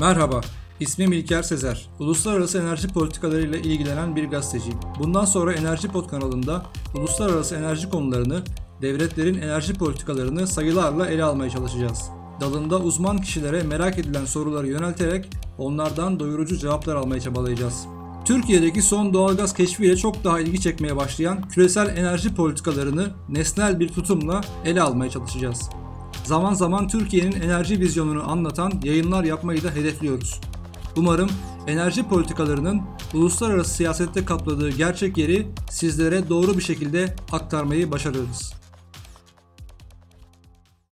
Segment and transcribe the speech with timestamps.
[0.00, 0.40] Merhaba,
[0.80, 1.88] ismim İlker Sezer.
[1.98, 4.78] Uluslararası enerji politikalarıyla ilgilenen bir gazeteciyim.
[4.98, 6.62] Bundan sonra Enerji Pod kanalında
[6.94, 8.42] uluslararası enerji konularını,
[8.82, 12.02] devletlerin enerji politikalarını sayılarla ele almaya çalışacağız.
[12.40, 15.28] Dalında uzman kişilere merak edilen soruları yönelterek
[15.58, 17.86] onlardan doyurucu cevaplar almaya çabalayacağız.
[18.24, 24.40] Türkiye'deki son doğalgaz keşfiyle çok daha ilgi çekmeye başlayan küresel enerji politikalarını nesnel bir tutumla
[24.64, 25.70] ele almaya çalışacağız.
[26.24, 30.40] Zaman zaman Türkiye'nin enerji vizyonunu anlatan yayınlar yapmayı da hedefliyoruz.
[30.96, 31.30] Umarım
[31.66, 32.82] enerji politikalarının
[33.14, 38.59] uluslararası siyasette kapladığı gerçek yeri sizlere doğru bir şekilde aktarmayı başarırız.